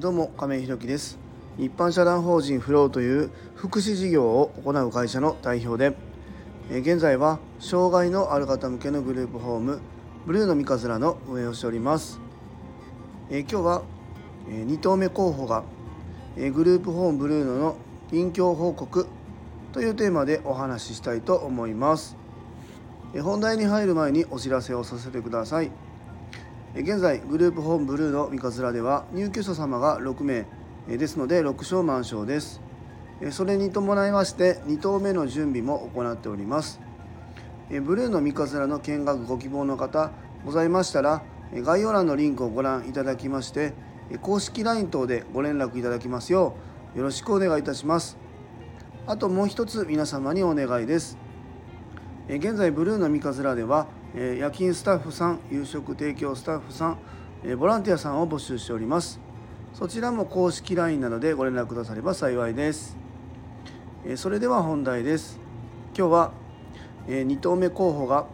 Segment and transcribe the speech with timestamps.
[0.00, 1.18] どうも亀井弘樹です。
[1.58, 5.94] 一般社団法人フローという福祉事業を行う会社の代表で
[6.70, 9.82] 現在は障害のある方向けのグループホーム
[10.24, 12.18] ブルーの三日面の運営をしております。
[13.28, 13.82] 今日は
[14.48, 15.64] 2投目候補が
[16.34, 17.76] グループホームブルーノの
[18.08, 19.06] 近況報告
[19.72, 22.16] というテーマでお話ししたいと思います。
[23.22, 25.70] 本題に入る前にお知らせをさせてください。
[26.72, 30.46] 現在グループホームブルーの三日面では入居者様が6名
[30.86, 32.60] ですので6床満床です。
[33.32, 36.80] それに伴いまして2棟目の準備も行っております。
[37.68, 40.12] ブルーの三日面の見学ご希望の方
[40.44, 43.74] ございましたら概要欄のリンクをご覧いただきまして
[44.22, 46.54] 公式 LINE 等でご連絡いただきますよ
[46.94, 48.16] うよろしくお願いいたします。
[49.08, 51.18] あともう一つ皆様にお願いです。
[52.28, 56.98] 現在ブルーの三日面ではえ夜勤スタッフさん夕食提供スタッフさん、
[57.44, 59.20] えボランティアさんを募集しております。
[59.72, 62.96] そちらも公式 LINE などでご連絡くだされば幸いです、
[64.04, 65.38] えそれでは本題です。
[65.96, 66.32] 今日は、
[67.06, 68.26] え2投目候補が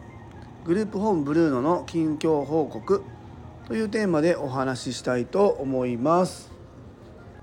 [0.65, 3.03] グループホームブルーノの近況報告
[3.67, 6.56] というテーマでお話ししたいと思います。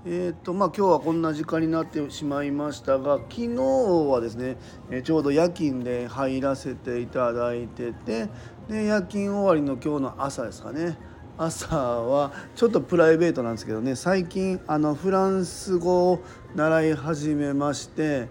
[0.07, 4.55] えーとまあ、今日はこんな時間になってしまいましたが昨日はですね、
[4.91, 8.29] えちょうど夜勤で入らせていただいてて
[8.69, 10.95] で夜勤終わりの今日の朝ですかね。
[11.39, 16.21] 朝はちょっとプライベートなんですけどね最近あのフランス語を
[16.53, 18.29] 習い始めまして、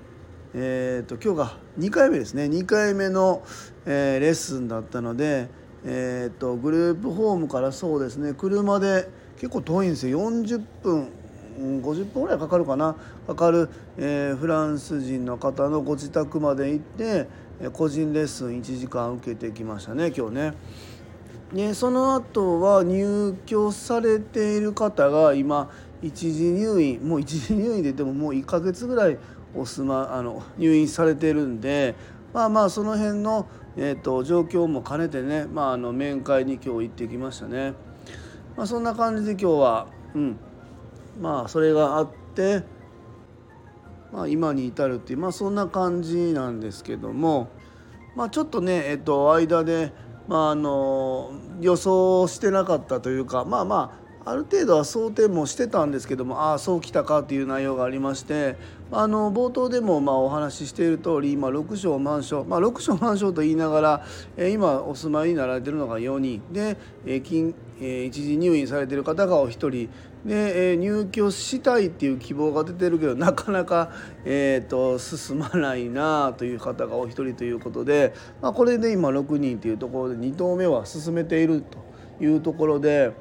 [0.54, 2.44] えーと、今日が2回目ですね。
[2.44, 3.42] 2回目の、
[3.84, 5.48] えー、レッスンだったので、
[5.84, 9.08] えーとグループホームからそうですね車で
[9.38, 10.20] 結構遠いんですよ。
[10.20, 11.23] 40分
[11.58, 17.26] 50分ぐらいかかるかなかかる、えー、フランス人の方のご自宅まで行って
[17.72, 20.54] 個人レッスン1時間受けてきましたね今日ね。
[21.52, 25.70] でその後は入居されている方が今
[26.02, 29.18] 一時入院もう一時入院で言ってももう1ヶ月ぐらい
[29.54, 31.94] お住まあの入院されてるんで
[32.34, 37.74] まあまあその辺の、えーと、状況も兼ねてね、まあ、あの面会に今日行ってきましたね。
[38.56, 40.36] まあ、そんな感じで今日は、うん、
[41.20, 42.62] まあそれがあって、
[44.12, 47.48] まあ、今に至るっていうまあそんな感じなんですけども、
[48.16, 49.92] まあ、ちょっとねえっと間で、
[50.28, 58.56] まあ、あの予想してなかったというかまあまあある程度は想定もしてたんですけどもああそうきたかという内容がありまして
[58.90, 64.06] あの冒頭でもまあお話ししている通り今6床満床、まあ、6床満床と言いながら、
[64.48, 66.42] 今お住まいになられてるのが4人。
[66.52, 69.88] で、えーえ一時入院されてる方がお一人
[70.24, 73.90] で、え入居したいっていう希望が出てるけどなかなか、
[74.24, 83.12] えーと、進まないなという方がお一人ということで、まあ、これで今6人というところで2棟目は進めているというところで。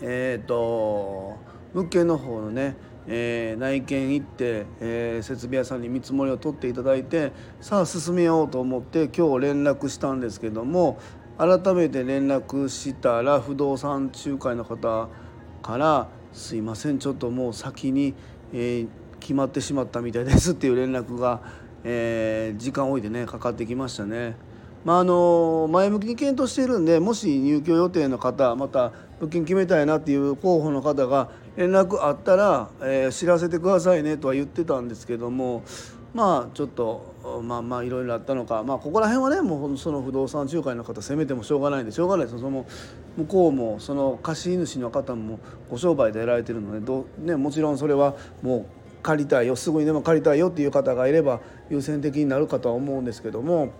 [0.00, 1.36] えーと、
[1.74, 10.98] 物件の方のね、えー、内見行って、えー、設備屋さんに見積もりを取っていただいてさあ進めようと思って今日連絡したんですけども
[11.38, 15.08] 改めて連絡したら不動産仲介の方
[15.62, 18.14] から「すいませんちょっともう先に、
[18.52, 18.88] えー、
[19.20, 21.40] 決まってしまったみたいです」っていう連絡が、
[21.84, 24.36] え時間を置いてねかかってきましたね。
[24.84, 35.62] まあ、あの前向きに検討しているんでもし入居予定の方また物件決めたいなっていう候補の方が連絡あったら、えー、知らせてくださいねとは言ってたんですけども
[36.14, 42.66] まあちょっとまあまあいろいろあったのか、まあ、ここら辺はねもうその不動産仲介の方責めてもしょうがないんでしょうがないですその
[43.16, 45.38] 向こうもその貸主の方も
[45.70, 48.66] ご商売でやられてるのでど、ね、もちろんそれはもう
[49.02, 51.40] 借りたいよすぐにでも借りたいよっていう方がいれば
[51.70, 53.72] 優先的になるかとは思うんですけども。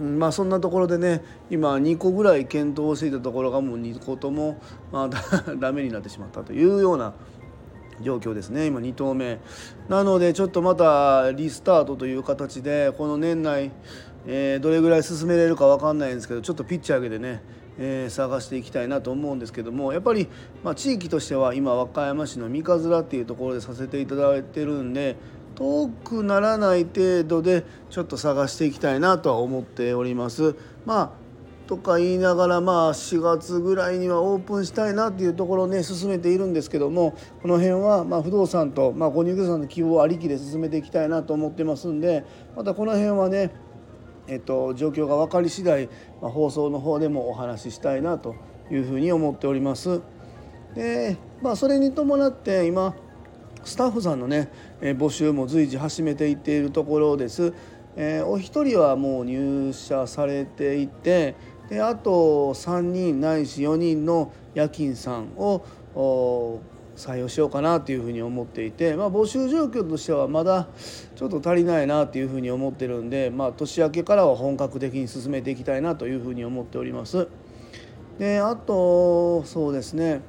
[0.00, 4.60] まあそんなところでね今2個ぐらい検討していたところがもう2個とも
[4.92, 7.14] まあダメになってしまったというような
[8.02, 9.38] 状況ですね今2投目
[9.88, 13.70] なのでちょっとまたリスタートという形でこの年内、
[14.26, 17.42] えー、どれぐらい進めれるか分かんないんですけどちょっとピッチ上げでね、
[17.78, 20.28] えー、探していきたいなと思うんですけどもやっぱり、
[20.62, 25.16] まあ、地域としては今和歌山市の三日面っていうところでさせていただいてるんで
[25.54, 30.54] 遠くならない程度でちょっと探していきたいなとは思っております。
[30.86, 31.27] まあ
[31.68, 42.24] とか言いながらまあ4月ぐらいにはオープンしたいなっていうところをね進めているんですけどもこの辺はま不動産とまあご入居者の希望ありきで進めていきたいなと思ってますんで
[42.56, 43.50] またこの辺はね
[44.28, 45.90] えっと状況が分かり次第、
[46.22, 48.34] まあ、放送の方でもお話ししたいなと
[48.70, 50.00] いうふうに思っております。
[50.74, 52.94] でまあそれに伴って今
[53.62, 54.48] スタッフさんのね、
[54.80, 57.52] え募集も随時始めていっているところです。
[58.00, 61.34] えー、お一人はもう入社されていて
[61.68, 65.64] であと3人ないし4人の夜勤さんを
[66.96, 70.66] 採用しようかなというふうに思っていて、まあ、募集状況としてはまだ
[71.14, 77.28] ちょっと足りないなというふうに思ってるんで、まあ、年明けからは本格的に進めていきたいなというふうに思っております。
[78.18, 80.22] であとそうですね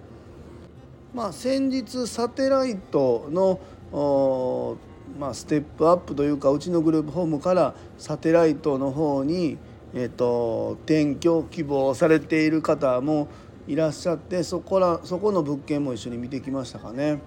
[1.11, 4.77] まあ先日サテライトの
[5.17, 9.57] まあ、ステップアップというかうちのグループホームからサテライトの方に、
[9.93, 13.27] えーと、転居希望されている方も
[13.67, 17.21] いらっしゃってそこらそこの物件も一緒に見てきましたかね。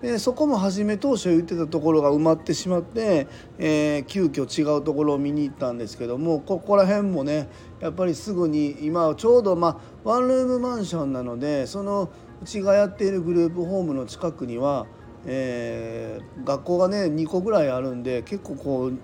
[0.00, 3.26] でそこも初め当初言ってたところが埋まってしまって、
[3.58, 7.48] えー、急遽違うところを見に行ったんですけどもここら辺もね
[7.80, 12.08] やっぱりすぐに今ちょうどまあワンルームマンションなのでその
[12.42, 14.86] うちがやっているグループホームの近くには
[15.26, 18.98] えー、学校がね2個ぐらいあるんで結構こう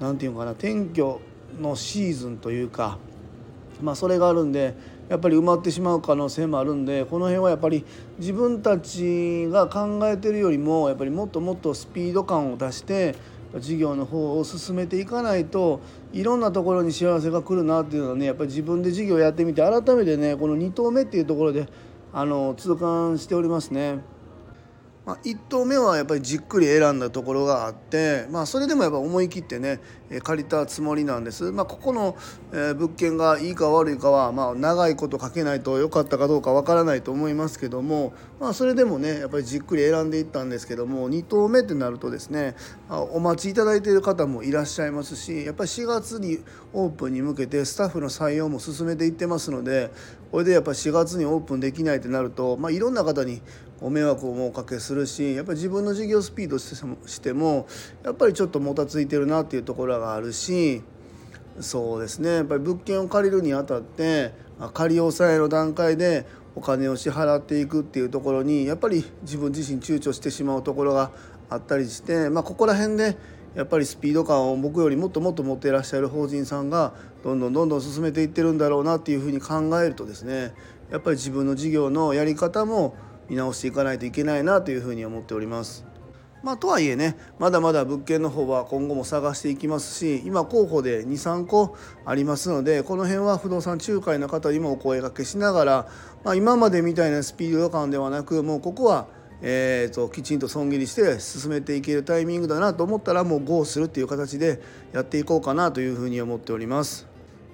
[0.00, 1.20] 何て言うのかな転居
[1.62, 2.98] のシーズンというか
[3.80, 4.74] まあそれがあるんで
[5.08, 7.84] やっぱり埋まってしまう可能性もあるんでこの辺はやっぱり
[8.18, 13.14] 自分たちが考えてるよりもやっぱりもっともっとスピード感を出して
[13.58, 15.80] 事業の方を進めていかないと
[16.12, 21.66] いろんなところに幸せが来るなっていうのはねやっぱり自分で事業やってみて改めてねこの2投目っていうところで
[22.14, 23.98] あの痛感しておりますね。
[25.04, 29.80] まあ、1投目はやっぱりじっくり選んだところがあって、まあ、それでもやっぱ思い切ってね
[30.22, 32.16] 借りたつもりなんです、まあ、ここの
[32.52, 42.54] 物件がいいか悪いかは、まあ、長いことかけないと良かったかどうかわからないと思いますけども、まあ、それでもねやっぱりじっくり選んでいったんですけども2投目ってなるとですね
[42.88, 46.38] お待ちいただいている方もいらっしゃいますしやっぱり4月に
[46.72, 49.90] オープンに向けてスタッフの採用も進めていってますので
[50.30, 53.42] これでやっぱり4月にオープンできないってなると、まあ、いろんな方に
[53.90, 57.66] 迷惑もおかけするしやっぱり自分の事業スピードしても
[58.04, 60.82] やっぱりちょっともたついてるなっていうところがあるし
[61.60, 62.36] そうですね。
[62.36, 64.32] やっぱり物件を借りるにあたって
[64.72, 71.10] 仮押さえの段階でお金を支払っていくっていうところにやっぱり自分自身躊躇してしまうところが
[71.48, 73.16] あったりして、まあ、ここら辺で
[73.54, 80.54] やっぱりスピード感を僕よりもっともっと持っていらっしゃる法人さんがどんどんどんどん進めていってるんだろうなっていうふうに考えるとですね
[80.90, 82.94] やっぱり自分の事業のやり方も
[83.28, 85.84] 見直していかないといけないなというふうに思っております。
[86.42, 95.88] まあ、とはいえねまだまだ物件の方は今後も探していきますし今候補で23個ありますのでこの辺は不動産仲介の方にもお声がけしながら、
[96.24, 99.06] まあ、今までみたいなスピード感ではなくもうここは
[99.44, 107.11] えーと、きちんと損切りして進めていけるタイミングだなと思ったらもう GO するっていう形でやっていこうかなというふうに思っております。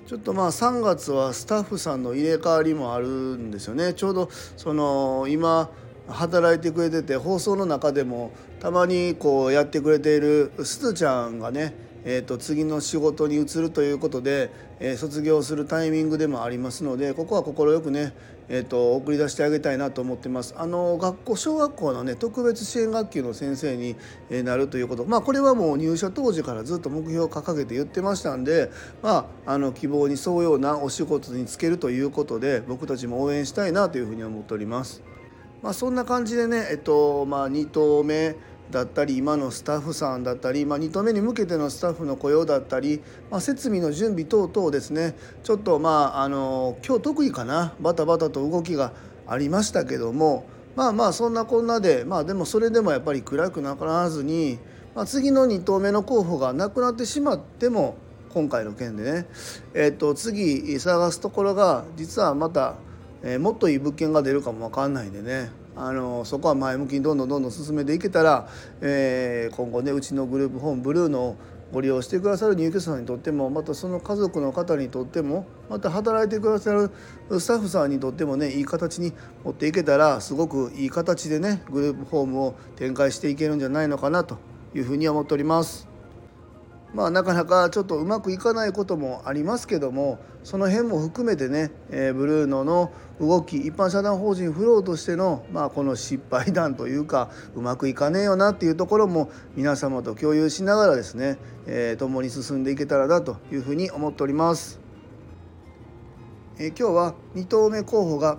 [0.09, 3.93] ちょっとまあ3月はスタッフさんの入れ替わりもあるんですよね。
[3.93, 5.69] ちょうどその今
[6.09, 11.75] 働いてくれてて放送の中でもたまにこうやってくれているすずちゃんがね
[12.05, 14.51] えーと、次の仕事に移るということで、
[14.81, 18.15] えー、卒業するタイミングでもありますのでここは快くね、
[18.49, 23.97] えーと、送り出してあげたいなと思ってますあの学校小学校のね特別支援学級の先生に
[24.31, 28.71] なるということまあこれはもう入社当時からずっと目標を掲げて言ってましたんで
[29.03, 35.03] まああの希望に沿うようなお仕事に就けるということで僕たちも応援したいなというふうに思っております。
[35.63, 38.37] まあ、そんな感じでね、えっとまあ、2投目
[38.71, 43.01] だったり今のスタッフさんだったり、まあ、2投目に向けてのスタッフの雇用だったり、
[43.31, 45.15] まあ、設備の準備等々ですね。
[45.43, 47.75] ちょっとまああの今日特にかな。
[47.81, 48.93] バタバタと動きが
[49.27, 54.59] ありましたけどもまあまあそんなこんなでまあでもそれでもやっぱり暗くならずに、
[54.95, 57.97] まあ、次の2投目の候補がなくなってしまっても
[58.31, 59.27] 今回の件でね、
[59.75, 62.77] えー、と次探すところが実はまた、
[63.23, 65.51] えー、もっといい物件が出るかも分かんないんでね。
[65.79, 68.49] あのそこは前向きにどんどんどんどん進めていけたら、
[68.81, 71.37] えー、今後ねうちのグループホームブルーの
[71.73, 76.91] ご利用してくださる入居者さんにとってもまたその家族の方にとってもまた働いてくださる
[77.39, 79.13] スタッフさんにとってもねいい形に
[79.45, 84.39] 持っていけたらすごくいい形でねグループホームを展開していけるんじゃないのかなと
[84.75, 85.98] いうふうに思っております。
[86.95, 92.91] まあ、なかなかちょっとうまくいかないこともありますけどもその辺も含めてね、えー、ブルーノの
[93.21, 104.81] 動き一般社団法人フローとしての、まあ、この失敗談というかうまくいかねえよなっていうところも皆様と共有しながらですね、えー、共に進んでいけたらなというふうに思っております。
[106.59, 108.39] えー、今日は2投目候補が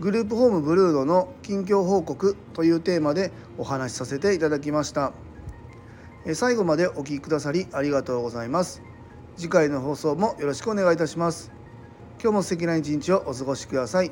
[0.00, 5.12] グループホームブルーノの近況報告というテーマでお話しさせていただきました。
[6.32, 8.82] 最後までお聴きくださりありがとうございます。
[9.36, 11.52] 次回の放送もよろしくお願いいたします。
[12.18, 14.10] 今日も素敵な一日をお過ごしください。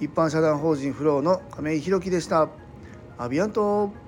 [0.00, 2.48] 一般社団法人フローの亀井弘樹でした。
[3.18, 4.03] アビアント。